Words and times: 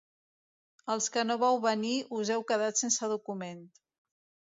Els 0.93 1.09
que 1.17 1.25
no 1.27 1.37
vau 1.45 1.61
venir 1.67 1.93
us 2.21 2.35
heu 2.39 2.47
quedat 2.55 2.85
sense 2.85 3.15
document. 3.15 3.65